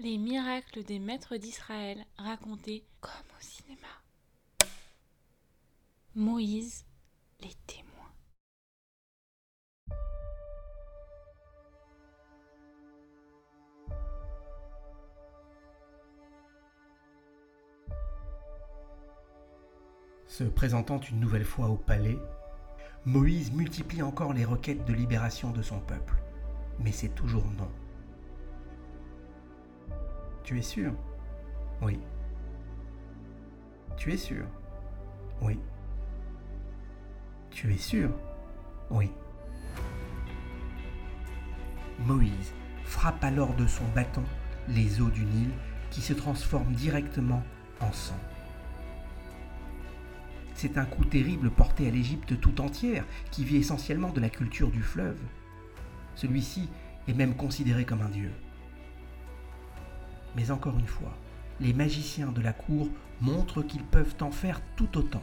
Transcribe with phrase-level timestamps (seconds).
[0.00, 3.88] Les miracles des maîtres d'Israël racontés comme au cinéma.
[6.14, 6.84] Moïse,
[7.40, 8.12] les témoins.
[20.28, 22.18] Se présentant une nouvelle fois au palais,
[23.04, 26.14] Moïse multiplie encore les requêtes de libération de son peuple.
[26.78, 27.68] Mais c'est toujours non.
[30.48, 30.94] Tu es sûr?
[31.82, 31.98] Oui.
[33.98, 34.46] Tu es sûr?
[35.42, 35.58] Oui.
[37.50, 38.08] Tu es sûr?
[38.88, 39.10] Oui.
[41.98, 42.54] Moïse
[42.86, 44.24] frappe alors de son bâton
[44.68, 45.50] les eaux du Nil
[45.90, 47.42] qui se transforment directement
[47.80, 48.18] en sang.
[50.54, 54.70] C'est un coup terrible porté à l'Égypte tout entière, qui vit essentiellement de la culture
[54.70, 55.20] du fleuve.
[56.14, 56.70] Celui-ci
[57.06, 58.30] est même considéré comme un dieu.
[60.38, 61.12] Mais encore une fois,
[61.58, 62.88] les magiciens de la cour
[63.20, 65.22] montrent qu'ils peuvent en faire tout autant.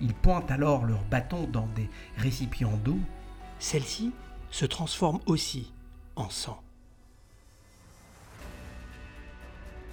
[0.00, 3.00] Ils pointent alors leurs bâtons dans des récipients d'eau.
[3.58, 4.12] Celle-ci
[4.50, 5.72] se transforme aussi
[6.14, 6.62] en sang.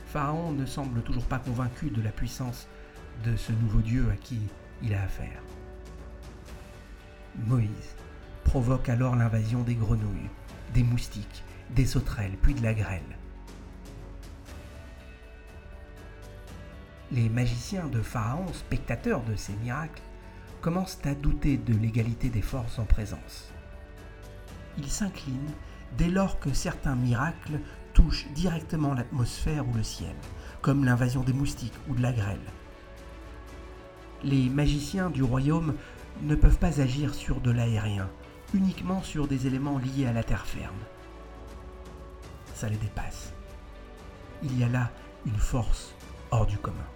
[0.05, 2.67] Pharaon ne semble toujours pas convaincu de la puissance
[3.25, 4.39] de ce nouveau Dieu à qui
[4.83, 5.41] il a affaire.
[7.47, 7.95] Moïse
[8.43, 10.29] provoque alors l'invasion des grenouilles,
[10.75, 11.43] des moustiques,
[11.75, 13.17] des sauterelles, puis de la grêle.
[17.11, 20.01] Les magiciens de Pharaon, spectateurs de ces miracles,
[20.61, 23.51] commencent à douter de l'égalité des forces en présence.
[24.77, 25.53] Ils s'inclinent
[25.97, 27.59] dès lors que certains miracles
[27.93, 30.15] touchent directement l'atmosphère ou le ciel,
[30.61, 32.37] comme l'invasion des moustiques ou de la grêle.
[34.23, 35.73] Les magiciens du royaume
[36.21, 38.09] ne peuvent pas agir sur de l'aérien,
[38.53, 40.75] uniquement sur des éléments liés à la terre ferme
[42.59, 43.31] ça les dépasse.
[44.43, 44.91] Il y a là
[45.25, 45.95] une force
[46.29, 46.89] hors du commun.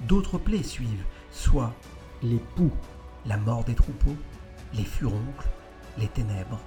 [0.00, 1.72] D'autres plaies suivent, soit
[2.20, 2.72] les poux,
[3.26, 4.16] la mort des troupeaux,
[4.74, 5.48] les furoncles,
[5.96, 6.58] les ténèbres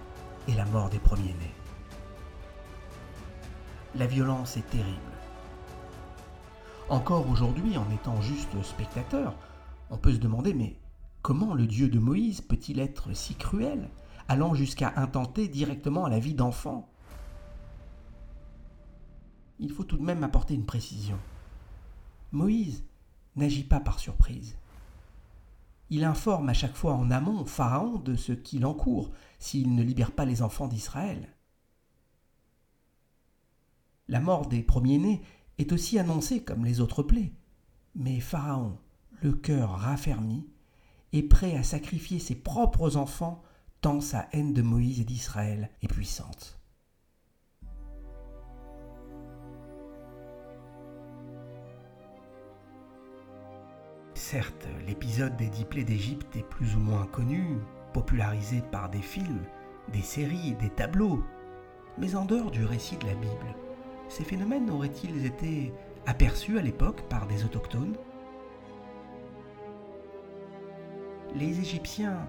[0.48, 1.56] et la mort des premiers-nés.
[3.96, 5.18] La violence est terrible.
[6.88, 9.36] Encore aujourd'hui, en étant juste spectateur,
[9.90, 10.78] on peut se demander mais
[11.22, 13.90] comment le Dieu de Moïse peut-il être si cruel?
[14.28, 16.90] Allant jusqu'à intenter directement la vie d'enfant.
[19.60, 21.18] Il faut tout de même apporter une précision.
[22.32, 22.84] Moïse
[23.36, 24.58] n'agit pas par surprise.
[25.90, 30.12] Il informe à chaque fois en amont Pharaon de ce qu'il encourt s'il ne libère
[30.12, 31.34] pas les enfants d'Israël.
[34.10, 35.22] La mort des premiers-nés
[35.58, 37.34] est aussi annoncée comme les autres plaies,
[37.96, 38.78] mais Pharaon,
[39.22, 40.48] le cœur raffermi,
[41.14, 43.42] est prêt à sacrifier ses propres enfants
[43.82, 46.60] tant sa haine de Moïse et d'Israël est puissante.
[54.14, 57.60] Certes, l'épisode des dix d'Égypte est plus ou moins connu,
[57.94, 59.46] popularisé par des films,
[59.94, 61.24] des séries, des tableaux,
[61.98, 63.56] mais en dehors du récit de la Bible,
[64.10, 65.74] ces phénomènes auraient-ils été
[66.06, 67.96] aperçus à l'époque par des autochtones?
[71.36, 72.28] Les Égyptiens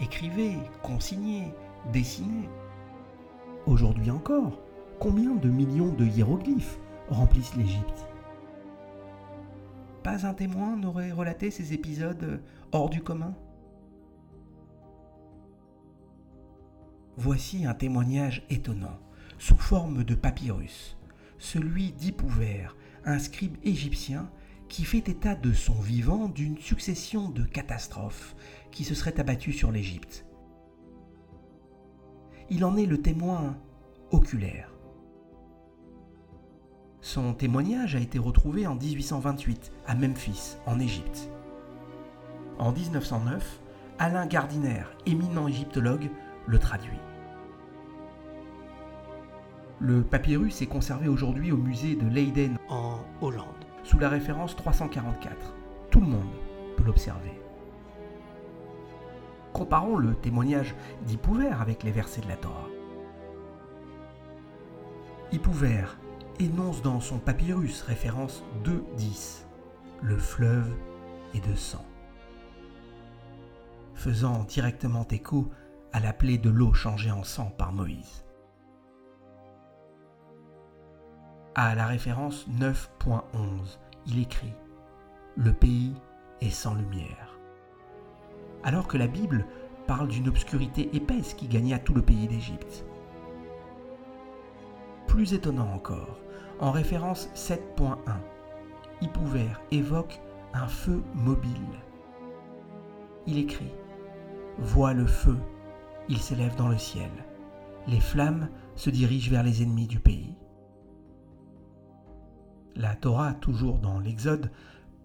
[0.00, 1.52] écrivez, consignez,
[1.92, 2.48] dessinez.
[3.66, 4.60] Aujourd'hui encore,
[4.98, 8.06] combien de millions de hiéroglyphes remplissent l'Égypte?
[10.02, 12.40] Pas un témoin n'aurait relaté ces épisodes
[12.72, 13.34] hors du commun?
[17.16, 18.98] Voici un témoignage étonnant,
[19.38, 20.96] sous forme de papyrus,
[21.38, 24.28] celui d'Hypouvert, un scribe égyptien
[24.68, 28.34] qui fait état de son vivant d'une succession de catastrophes
[28.70, 30.26] qui se seraient abattues sur l'Égypte.
[32.50, 33.56] Il en est le témoin
[34.10, 34.72] oculaire.
[37.00, 41.30] Son témoignage a été retrouvé en 1828 à Memphis, en Égypte.
[42.58, 43.60] En 1909,
[43.98, 46.10] Alain Gardiner, éminent égyptologue,
[46.46, 46.98] le traduit.
[49.78, 53.55] Le papyrus est conservé aujourd'hui au musée de Leiden en Hollande
[53.86, 55.54] sous la référence 344.
[55.90, 56.34] Tout le monde
[56.76, 57.40] peut l'observer.
[59.52, 60.74] Comparons le témoignage
[61.06, 62.66] d'Hypouvert avec les versets de la Torah.
[65.30, 65.98] Hypouvert
[66.40, 69.44] énonce dans son papyrus référence 2.10
[70.02, 70.76] Le fleuve
[71.32, 71.84] est de sang,
[73.94, 75.48] faisant directement écho
[75.92, 78.25] à la plaie de l'eau changée en sang par Moïse.
[81.58, 83.78] À la référence 9.11.
[84.06, 84.52] Il écrit
[85.36, 85.94] Le pays
[86.42, 87.38] est sans lumière.
[88.62, 89.46] Alors que la Bible
[89.86, 92.84] parle d'une obscurité épaisse qui gagna tout le pays d'Égypte.
[95.06, 96.18] Plus étonnant encore,
[96.60, 97.96] en référence 7.1,
[99.00, 100.20] Hippouver évoque
[100.52, 101.50] un feu mobile.
[103.26, 103.72] Il écrit
[104.58, 105.38] Vois le feu,
[106.10, 107.10] il s'élève dans le ciel.
[107.86, 110.36] Les flammes se dirigent vers les ennemis du pays.
[112.76, 114.50] La Torah, toujours dans l'Exode,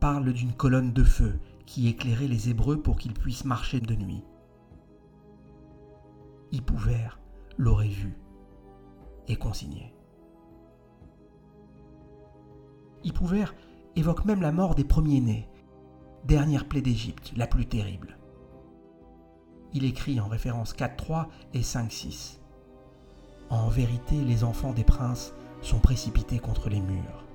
[0.01, 4.25] parle d'une colonne de feu qui éclairait les Hébreux pour qu'ils puissent marcher de nuit.
[6.51, 7.07] Hippouver
[7.57, 8.18] l'aurait vu
[9.29, 9.95] et consigné.
[13.06, 13.45] Hippouver
[13.95, 15.47] évoque même la mort des premiers-nés,
[16.25, 18.17] dernière plaie d'Égypte, la plus terrible.
[19.74, 22.39] Il écrit en référence 4.3 et 5.6.
[23.50, 27.25] En vérité, les enfants des princes sont précipités contre les murs.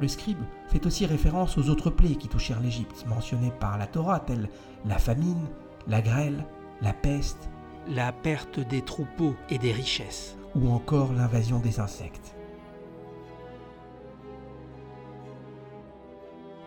[0.00, 4.20] Le scribe fait aussi référence aux autres plaies qui touchèrent l'Égypte, mentionnées par la Torah,
[4.20, 4.48] telles
[4.86, 5.46] la famine,
[5.86, 6.46] la grêle,
[6.80, 7.50] la peste,
[7.86, 12.34] la perte des troupeaux et des richesses, ou encore l'invasion des insectes.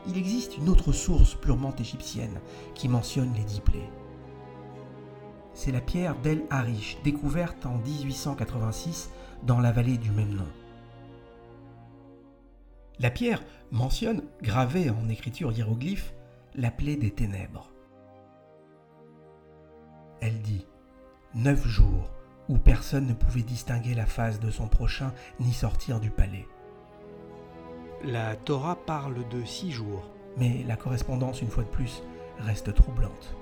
[0.06, 2.40] Il existe une autre source purement égyptienne
[2.76, 3.90] qui mentionne les dix plaies.
[5.56, 9.10] C'est la pierre d'El Harish, découverte en 1886
[9.44, 10.48] dans la vallée du même nom.
[13.00, 16.14] La pierre mentionne, gravée en écriture hiéroglyphe,
[16.56, 17.72] la plaie des ténèbres.
[20.22, 20.66] Elle dit
[21.34, 22.12] Neuf jours
[22.50, 26.48] où personne ne pouvait distinguer la face de son prochain ni sortir du palais.
[28.04, 32.04] La Torah parle de six jours, mais la correspondance, une fois de plus,
[32.40, 33.36] reste troublante.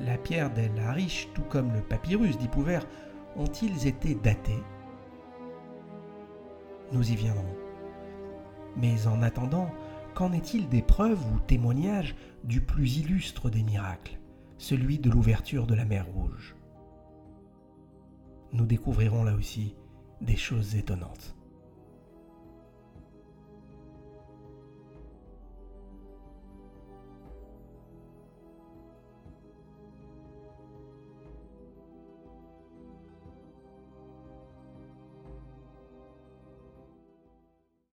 [0.00, 2.80] La pierre d'El Harish, tout comme le papyrus d'Hippouver,
[3.36, 4.62] ont-ils été datés?
[6.92, 7.56] Nous y viendrons.
[8.76, 9.70] Mais en attendant,
[10.14, 14.18] qu'en est-il des preuves ou témoignages du plus illustre des miracles,
[14.58, 16.56] celui de l'ouverture de la mer Rouge?
[18.52, 19.74] Nous découvrirons là aussi
[20.20, 21.34] des choses étonnantes.